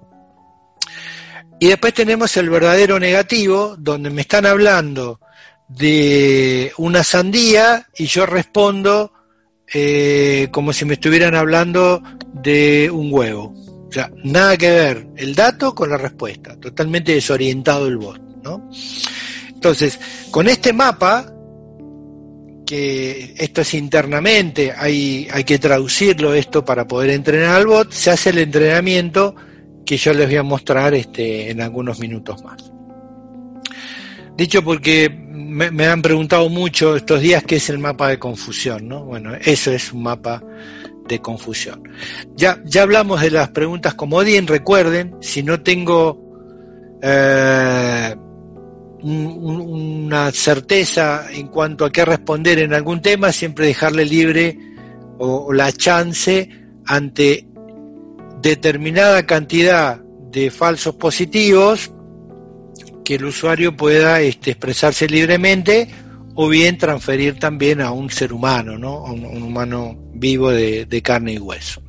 [1.62, 5.20] Y después tenemos el verdadero negativo, donde me están hablando
[5.68, 9.12] de una sandía y yo respondo
[9.72, 12.03] eh, como si me estuvieran hablando
[12.35, 13.55] de un huevo.
[13.88, 18.68] O sea, nada que ver el dato con la respuesta, totalmente desorientado el bot, ¿no?
[19.46, 20.01] Entonces,
[20.33, 21.33] con este mapa,
[22.66, 28.11] que esto es internamente, hay, hay que traducirlo esto para poder entrenar al bot, se
[28.11, 29.37] hace el entrenamiento
[29.85, 32.73] que yo les voy a mostrar este, en algunos minutos más.
[34.37, 39.05] Dicho porque me, han preguntado mucho estos días qué es el mapa de confusión, ¿no?
[39.05, 40.42] Bueno, eso es un mapa
[41.07, 41.83] de confusión.
[42.35, 46.18] Ya, ya hablamos de las preguntas comodín, recuerden, si no tengo
[47.03, 48.14] eh,
[49.03, 54.57] una certeza en cuanto a qué responder en algún tema, siempre dejarle libre
[55.18, 56.49] o la chance
[56.87, 57.47] ante
[58.43, 60.01] determinada cantidad
[60.31, 61.93] de falsos positivos
[63.05, 65.89] que el usuario pueda este, expresarse libremente
[66.35, 69.07] o bien transferir también a un ser humano, ¿no?
[69.07, 71.83] a un, humano vivo de, de carne y hueso.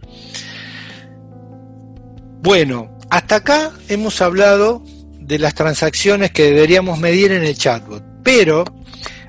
[2.42, 4.84] Bueno, hasta acá hemos hablado
[5.20, 8.66] de las transacciones que deberíamos medir en el chatbot, pero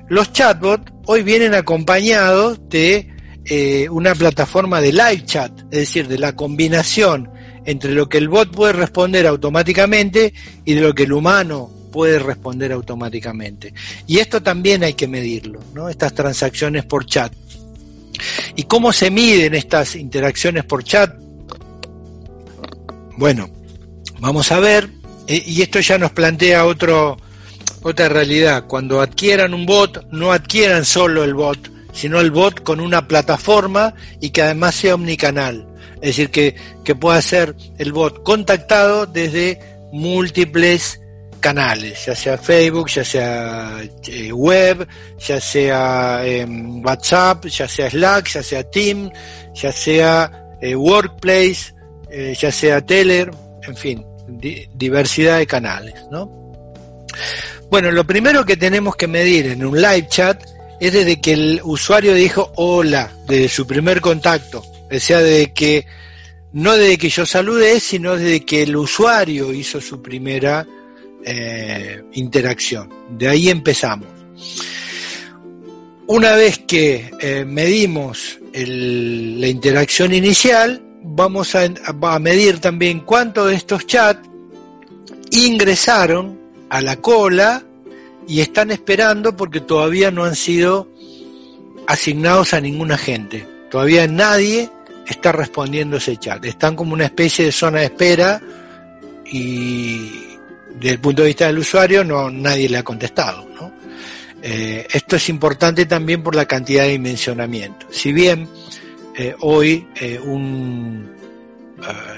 [0.09, 3.14] los chatbots hoy vienen acompañados de
[3.47, 7.29] eh, una plataforma de live chat, es decir, de la combinación
[7.65, 12.19] entre lo que el bot puede responder automáticamente y de lo que el humano puede
[12.19, 13.73] responder automáticamente.
[14.07, 15.89] Y esto también hay que medirlo, ¿no?
[15.89, 17.31] Estas transacciones por chat.
[18.55, 21.15] ¿Y cómo se miden estas interacciones por chat?
[23.17, 23.49] Bueno,
[24.19, 24.89] vamos a ver,
[25.27, 27.17] eh, y esto ya nos plantea otro,
[27.81, 28.65] otra realidad.
[28.67, 33.95] Cuando adquieran un bot, no adquieran solo el bot, sino el bot con una plataforma
[34.19, 35.67] y que además sea omnicanal.
[35.95, 39.59] Es decir, que, que pueda ser el bot contactado desde
[39.93, 40.99] múltiples
[41.39, 44.87] canales, ya sea Facebook, ya sea eh, web,
[45.19, 49.09] ya sea em, WhatsApp, ya sea Slack, ya sea Team,
[49.53, 51.73] ya sea eh, Workplace,
[52.09, 53.31] eh, ya sea Teller,
[53.63, 54.05] en fin,
[54.73, 56.29] diversidad de canales, ¿no?
[57.69, 61.61] Bueno, lo primero que tenemos que medir en un live chat es desde que el
[61.63, 64.63] usuario dijo hola, desde su primer contacto.
[64.91, 65.85] O sea, desde que,
[66.53, 70.65] no desde que yo saludé, sino desde que el usuario hizo su primera
[71.23, 72.89] eh, interacción.
[73.09, 74.09] De ahí empezamos.
[76.07, 83.55] Una vez que eh, medimos la interacción inicial, vamos a, a medir también cuántos de
[83.55, 84.29] estos chats
[85.31, 87.64] ingresaron a la cola
[88.27, 90.87] y están esperando porque todavía no han sido
[91.87, 93.47] asignados a ninguna gente.
[93.69, 94.69] Todavía nadie
[95.07, 96.43] está respondiendo ese chat.
[96.45, 98.41] Están como una especie de zona de espera
[99.25, 100.11] y
[100.79, 103.45] desde el punto de vista del usuario no nadie le ha contestado.
[104.47, 107.87] Eh, esto es importante también por la cantidad de dimensionamiento.
[107.89, 108.47] Si bien
[109.17, 111.15] eh, hoy eh, un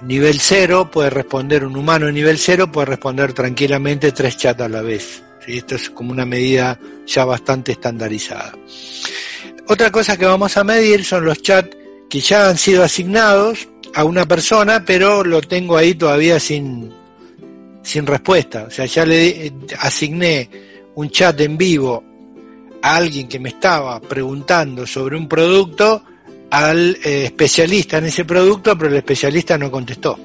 [0.03, 4.67] nivel cero puede responder, un humano de nivel cero puede responder tranquilamente tres chats a
[4.67, 5.23] la vez.
[5.47, 8.53] Esto es como una medida ya bastante estandarizada.
[9.67, 11.75] Otra cosa que vamos a medir son los chats
[12.09, 16.91] que ya han sido asignados a una persona, pero lo tengo ahí todavía sin,
[17.83, 18.65] sin respuesta.
[18.67, 20.49] O sea, ya le asigné
[20.95, 22.03] un chat en vivo
[22.81, 26.03] a alguien que me estaba preguntando sobre un producto
[26.49, 30.17] al eh, especialista en ese producto, pero el especialista no contestó.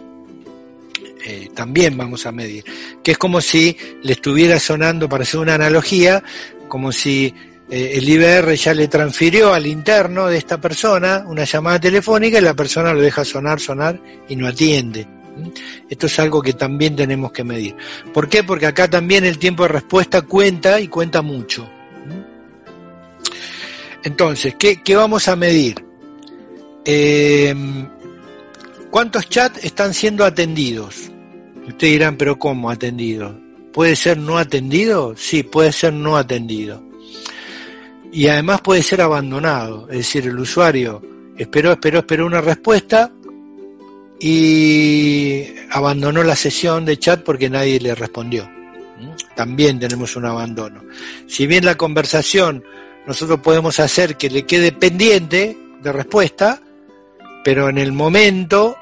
[1.25, 2.65] Eh, también vamos a medir,
[3.03, 6.23] que es como si le estuviera sonando, para hacer una analogía,
[6.69, 7.33] como si
[7.71, 12.43] eh, el IBR ya le transfirió al interno de esta persona una llamada telefónica y
[12.43, 15.07] la persona lo deja sonar, sonar y no atiende.
[15.89, 17.77] Esto es algo que también tenemos que medir.
[18.13, 18.43] ¿Por qué?
[18.43, 21.69] Porque acá también el tiempo de respuesta cuenta y cuenta mucho.
[24.05, 25.85] Entonces, ¿qué, qué vamos a medir?
[26.85, 27.55] Eh,
[28.91, 31.12] ¿Cuántos chats están siendo atendidos?
[31.67, 33.39] Ustedes dirán, pero ¿cómo atendido?
[33.73, 35.15] ¿Puede ser no atendido?
[35.17, 36.83] Sí, puede ser no atendido.
[38.13, 41.01] Y además puede ser abandonado, es decir, el usuario
[41.37, 43.11] esperó, esperó, esperó una respuesta
[44.21, 48.49] y abandonó la sesión de chat porque nadie le respondió.
[49.35, 50.83] También tenemos un abandono.
[51.27, 52.63] Si bien la conversación
[53.07, 56.61] nosotros podemos hacer que le quede pendiente de respuesta,
[57.43, 58.77] pero en el momento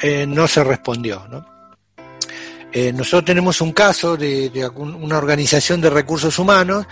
[0.00, 1.24] eh, no se respondió.
[1.30, 1.46] ¿no?
[2.72, 6.86] Eh, nosotros tenemos un caso de, una organización de recursos humanos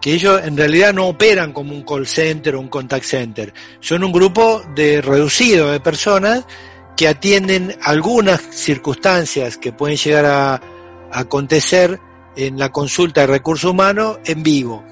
[0.00, 4.04] que ellos en realidad no operan como un call center o un contact center, son
[4.04, 6.44] un grupo de reducido de personas
[6.96, 10.60] que atienden algunas circunstancias que pueden llegar a, a
[11.10, 12.00] acontecer
[12.36, 14.84] en la consulta de recursos humanos en vivo.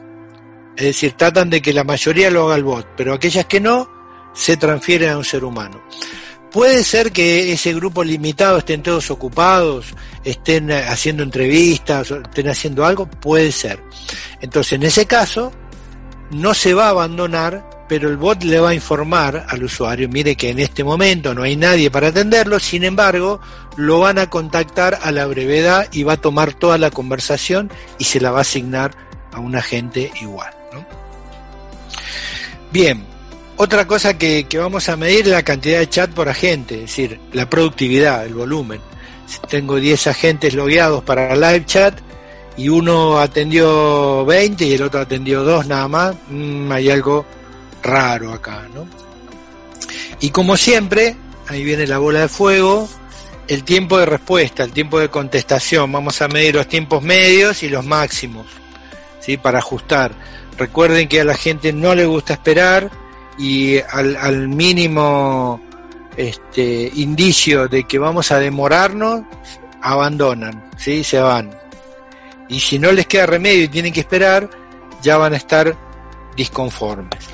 [0.76, 3.88] Es decir, tratan de que la mayoría lo haga el bot, pero aquellas que no,
[4.34, 5.80] se transfieren a un ser humano.
[6.54, 9.86] Puede ser que ese grupo limitado estén todos ocupados,
[10.22, 13.82] estén haciendo entrevistas, estén haciendo algo, puede ser.
[14.40, 15.50] Entonces, en ese caso,
[16.30, 20.36] no se va a abandonar, pero el bot le va a informar al usuario, mire
[20.36, 23.40] que en este momento no hay nadie para atenderlo, sin embargo,
[23.76, 28.04] lo van a contactar a la brevedad y va a tomar toda la conversación y
[28.04, 28.92] se la va a asignar
[29.32, 30.54] a un agente igual.
[32.70, 33.04] Bien,
[33.56, 37.20] otra cosa que, vamos a medir es la cantidad de chat por agente, es decir,
[37.32, 38.80] la productividad, el volumen.
[39.26, 41.98] Si tengo 10 agentes logueados para live chat
[42.56, 47.24] y uno atendió 20 y el otro atendió 2 nada más, mm, hay algo
[47.82, 48.86] raro acá, ¿no?
[50.20, 51.16] Y como siempre,
[51.48, 52.88] ahí viene la bola de fuego,
[53.48, 55.92] el tiempo de respuesta, el tiempo de contestación.
[55.92, 58.46] Vamos a medir los tiempos medios y los máximos,
[59.20, 59.36] ¿sí?
[59.36, 60.12] Para ajustar.
[60.56, 62.90] Recuerden que a la gente no le gusta esperar,
[63.38, 65.60] y al, mínimo
[66.16, 69.22] este, indicio de que vamos a demorarnos,
[69.82, 71.04] abandonan, ¿sí?
[71.04, 71.50] se van.
[72.48, 74.48] Y si no les queda remedio y tienen que esperar,
[75.02, 75.76] ya van a estar
[76.36, 77.24] disconformes.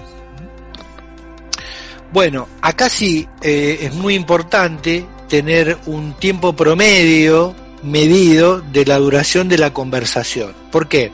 [2.12, 9.48] Bueno, acá sí eh, es muy importante tener un tiempo promedio medido de la duración
[9.48, 10.54] de la conversación.
[10.72, 11.12] ¿Por qué?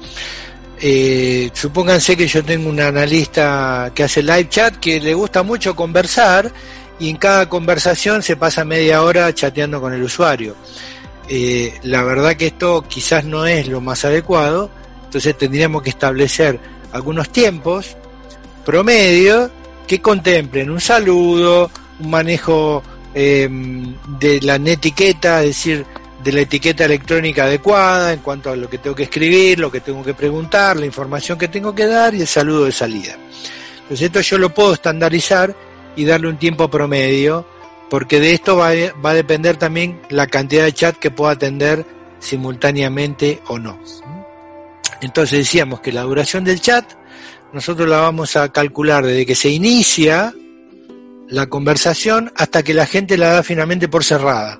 [0.79, 5.74] Eh, supónganse que yo tengo un analista que hace live chat que le gusta mucho
[5.74, 6.53] conversar
[6.99, 10.55] y en cada conversación se pasa media hora chateando con el usuario.
[11.29, 14.70] Eh, la verdad que esto quizás no es lo más adecuado,
[15.05, 16.61] entonces tendríamos que establecer
[16.93, 17.97] algunos tiempos
[18.64, 19.51] promedio
[19.87, 21.70] que contemplen un saludo,
[22.01, 22.83] un manejo
[23.14, 23.49] eh,
[24.18, 25.87] de la netiqueta, es decir,
[26.27, 29.81] de la etiqueta electrónica adecuada en cuanto a lo que tengo que escribir, lo que
[29.81, 33.16] tengo que preguntar, la información que tengo que dar y el saludo de salida.
[33.83, 35.55] Entonces esto yo lo puedo estandarizar
[35.95, 37.47] y darle un tiempo promedio,
[37.89, 38.70] porque de esto va,
[39.05, 41.87] va a depender también la cantidad de chat que pueda atender
[42.18, 43.79] simultáneamente o no.
[45.03, 46.91] Entonces decíamos que la duración del chat
[47.53, 50.35] nosotros la vamos a calcular desde que se inicia
[51.29, 54.59] la conversación hasta que la gente la da finalmente por cerrada.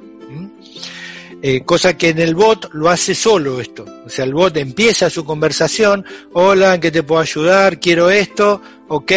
[1.43, 3.85] Eh, cosa que en el bot lo hace solo esto.
[4.05, 7.79] O sea, el bot empieza su conversación, hola, ¿en qué te puedo ayudar?
[7.79, 9.13] Quiero esto, ok,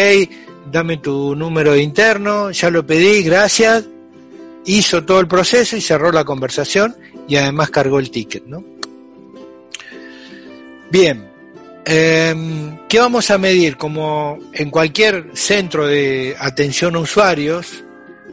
[0.70, 3.84] dame tu número de interno, ya lo pedí, gracias.
[4.66, 6.94] Hizo todo el proceso y cerró la conversación
[7.26, 8.62] y además cargó el ticket, ¿no?
[10.90, 11.30] Bien,
[11.86, 12.34] eh,
[12.88, 13.76] ¿qué vamos a medir?
[13.76, 17.84] Como en cualquier centro de atención a usuarios,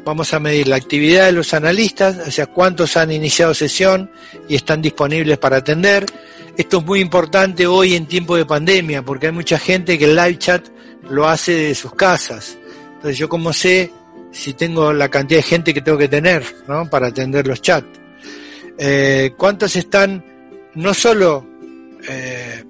[0.07, 4.09] vamos a medir la actividad de los analistas, o sea, cuántos han iniciado sesión
[4.47, 6.05] y están disponibles para atender.
[6.55, 10.15] Esto es muy importante hoy en tiempo de pandemia, porque hay mucha gente que el
[10.15, 10.65] live chat
[11.09, 12.57] lo hace de sus casas.
[12.93, 13.91] Entonces, yo como sé
[14.31, 16.41] si tengo la cantidad de gente que tengo que tener
[16.89, 17.99] para atender los chats.
[18.77, 20.23] Eh, ¿Cuántos están
[20.75, 21.45] no solo
[22.07, 22.63] eh,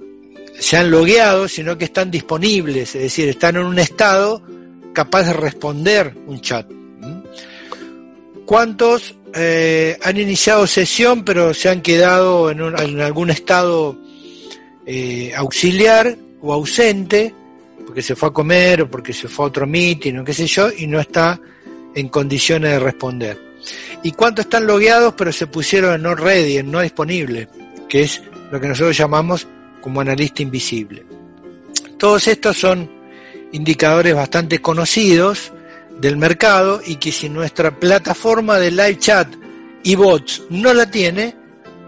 [0.60, 4.42] se han logueado, sino que están disponibles, es decir, están en un estado
[4.92, 6.68] capaz de responder un chat?
[8.48, 12.62] ¿Cuántos eh, han iniciado sesión pero se han quedado en,
[13.02, 14.00] algún estado
[14.86, 17.36] eh, auxiliar o ausente,
[17.86, 20.48] porque se fue a comer o porque se fue a otro meeting o qué sé
[20.48, 21.38] yo, y no está
[21.94, 23.38] en condiciones de responder?
[24.02, 27.50] ¿Y cuántos están logueados pero se pusieron en no ready, en no disponible,
[27.90, 29.46] que es lo que nosotros llamamos
[29.82, 31.06] como analista invisible?
[31.98, 32.90] Todos estos son
[33.52, 35.52] indicadores bastante conocidos
[36.00, 39.28] del mercado y que si nuestra plataforma de live chat
[39.84, 41.36] y bots no la tiene,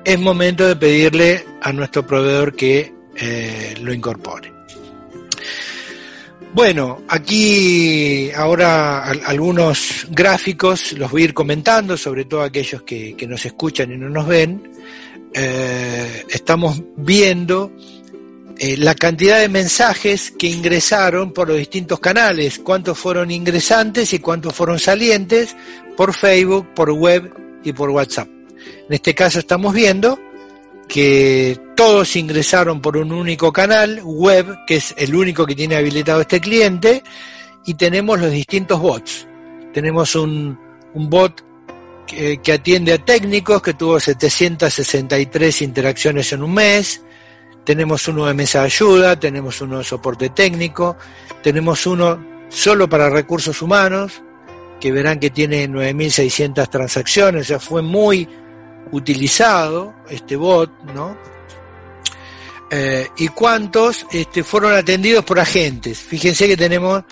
[0.03, 4.59] es momento de pedirle a nuestro proveedor que eh, lo incorpore.
[6.51, 13.45] Bueno, aquí ahora algunos gráficos los voy a ir comentando, sobre todo aquellos que, nos
[13.45, 14.71] escuchan y no nos ven.
[15.31, 17.71] Eh, estamos viendo
[18.61, 24.19] eh, la cantidad de mensajes que ingresaron por los distintos canales, cuántos fueron ingresantes y
[24.19, 25.55] cuántos fueron salientes
[25.95, 27.33] por Facebook, por web
[27.63, 28.27] y por WhatsApp.
[28.27, 30.19] En este caso estamos viendo
[30.89, 36.19] que todos ingresaron por un único canal web, que es el único que tiene habilitado
[36.19, 37.01] este cliente,
[37.65, 39.25] y tenemos los distintos bots.
[39.73, 40.59] Tenemos un,
[40.93, 41.45] bot
[42.05, 47.03] que, que, atiende a técnicos, que tuvo 763 interacciones en un mes,
[47.69, 50.97] tenemos uno de mesa de ayuda, tenemos uno de soporte técnico,
[51.43, 54.23] tenemos uno solo para recursos humanos,
[54.79, 58.27] que verán que tiene 9.600 transacciones, o sea, fue muy
[58.91, 61.15] utilizado este bot, ¿no?
[62.71, 65.99] Eh, y cuántos este, fueron atendidos por agentes.
[65.99, 67.03] Fíjense que tenemos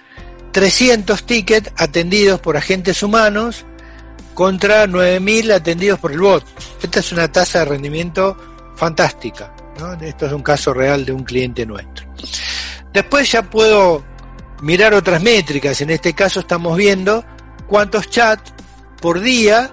[0.54, 3.64] 300 tickets atendidos por agentes humanos
[4.34, 6.44] contra 9.000 atendidos por el bot.
[6.82, 8.36] Esta es una tasa de rendimiento
[8.76, 9.54] fantástica.
[10.02, 12.08] Esto es un caso real de un cliente nuestro.
[12.92, 14.04] Después ya puedo
[14.62, 15.82] mirar otras métricas.
[15.82, 17.24] En este caso estamos viendo
[17.68, 18.54] cuántos chats
[19.00, 19.70] por día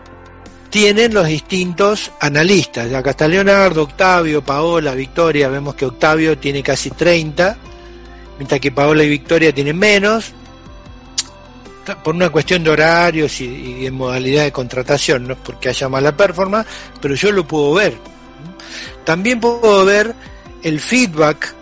[0.69, 2.93] tienen los distintos analistas.
[2.93, 5.49] Acá está Leonardo, Octavio, Paola, Victoria.
[5.49, 7.57] Vemos que Octavio tiene casi 30,
[8.37, 10.33] mientras que Paola y Victoria tienen menos.
[12.03, 15.89] Por una cuestión de horarios y, y de modalidad de contratación, no es porque haya
[15.89, 16.67] mala performance,
[17.01, 18.14] pero yo lo puedo ver
[19.05, 20.15] también puedo ver
[20.62, 21.55] el feedback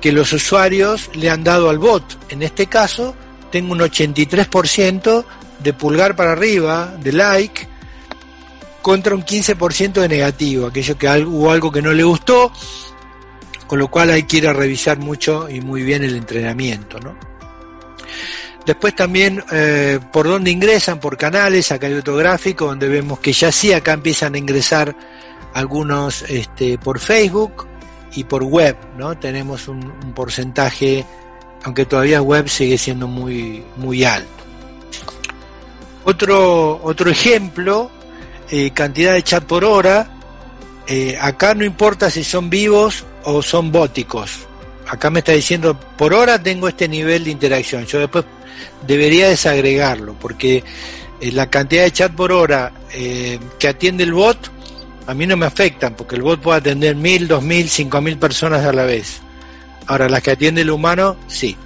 [0.00, 2.18] que los usuarios le han dado al bot.
[2.30, 3.14] En este caso,
[3.50, 5.24] tengo un 83%
[5.58, 7.68] de pulgar para arriba, de like,
[8.82, 12.50] contra un 15% de negativo, aquello que hubo algo que no le gustó,
[13.66, 16.98] con lo cual hay que ir a revisar mucho y muy bien el entrenamiento.
[16.98, 17.14] ¿no?
[18.64, 23.32] Después también eh, por dónde ingresan, por canales, acá hay otro gráfico donde vemos que
[23.32, 24.94] ya sí acá empiezan a ingresar
[25.54, 27.66] algunos este, por Facebook
[28.14, 29.16] y por web, ¿no?
[29.18, 29.80] Tenemos un,
[30.14, 31.04] porcentaje,
[31.64, 34.28] aunque todavía web sigue siendo muy, muy alto.
[36.04, 37.90] Otro, otro ejemplo
[38.50, 40.08] eh, cantidad de chat por hora.
[40.86, 44.40] Eh, acá no importa si son vivos o son bóticos.
[44.88, 47.86] Acá me está diciendo, por hora tengo este nivel de interacción.
[47.86, 48.24] Yo después
[48.86, 50.64] debería desagregarlo, porque
[51.20, 54.50] eh, la cantidad de chat por hora que atiende el bot,
[55.10, 58.16] a mí no me afectan, porque el bot puede atender mil, dos mil, cinco mil
[58.16, 59.20] personas a la vez.
[59.88, 61.56] Ahora, las que atiende el humano, sí.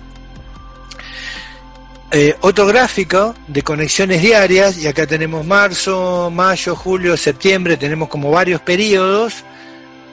[2.10, 8.30] Eh, otro gráfico de conexiones diarias, y acá tenemos marzo, mayo, julio, septiembre, tenemos como
[8.30, 9.44] varios periodos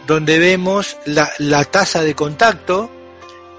[0.07, 2.91] donde vemos la, tasa de contacto,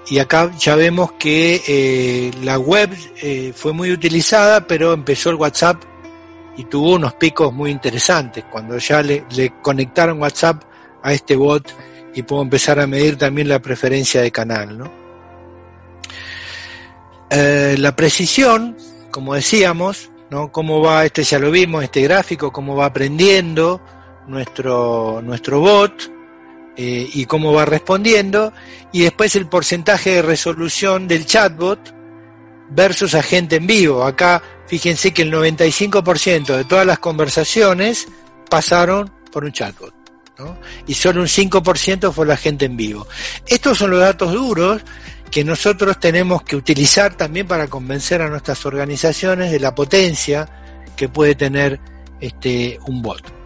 [0.07, 5.35] y acá ya vemos que eh, la web eh, fue muy utilizada, pero empezó el
[5.37, 5.81] WhatsApp
[6.57, 9.25] y tuvo unos picos muy interesantes, cuando ya le,
[9.61, 10.63] conectaron WhatsApp
[11.01, 11.73] a este bot
[12.13, 14.91] y puedo empezar a medir también la preferencia de canal, ¿no?
[17.29, 18.77] Eh, la precisión,
[19.09, 20.51] como decíamos, ¿no?
[20.51, 23.81] Cómo va, este ya lo vimos, este gráfico, cómo va aprendiendo
[24.27, 26.11] nuestro, nuestro bot
[26.77, 28.53] eh, y cómo va respondiendo.
[28.91, 31.79] Y después el porcentaje de resolución del chatbot
[32.69, 34.03] versus agente en vivo.
[34.03, 38.07] Acá fíjense que el 95% de todas las conversaciones
[38.49, 39.93] pasaron por un chatbot.
[40.39, 40.57] ¿no?
[40.87, 43.07] Y solo un 5% fue la gente en vivo.
[43.45, 44.81] Estos son los datos duros
[45.29, 50.47] que nosotros tenemos que utilizar también para convencer a nuestras organizaciones de la potencia
[50.95, 51.79] que puede tener
[52.19, 53.42] este un bot.